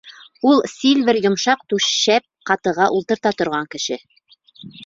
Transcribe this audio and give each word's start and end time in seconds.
Ул 0.51 0.61
Сильвер 0.71 1.19
йомшаҡ 1.25 1.61
түшәп 1.73 2.25
ҡатыға 2.53 2.89
ултырта 2.97 3.37
торған 3.43 3.73
кеше. 3.77 4.01